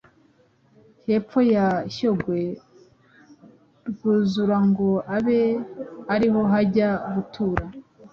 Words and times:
hepfo 1.09 1.39
ya 1.55 1.67
Shyogwe 1.93 2.39
rwuzura 3.89 4.57
ngo 4.69 4.89
abe 5.15 5.41
ariho 6.13 6.39
bajya 6.51 6.89
gutura. 7.13 7.63